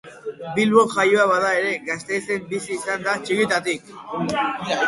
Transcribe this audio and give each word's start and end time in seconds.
Bilbon 0.53 0.87
jaioa 0.93 1.27
bada 1.31 1.51
ere 1.59 1.75
Gasteizen 1.89 2.49
bizi 2.55 2.73
izan 2.79 3.07
da 3.11 3.15
txikitatik. 3.29 3.93